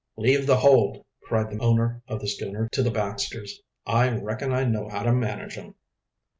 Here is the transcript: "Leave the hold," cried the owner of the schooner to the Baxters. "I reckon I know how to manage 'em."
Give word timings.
"Leave 0.17 0.47
the 0.47 0.57
hold," 0.57 1.05
cried 1.21 1.51
the 1.51 1.59
owner 1.59 2.01
of 2.07 2.19
the 2.19 2.27
schooner 2.27 2.67
to 2.71 2.81
the 2.81 2.89
Baxters. 2.89 3.61
"I 3.85 4.09
reckon 4.09 4.51
I 4.51 4.63
know 4.65 4.89
how 4.89 5.03
to 5.03 5.13
manage 5.13 5.59
'em." 5.59 5.75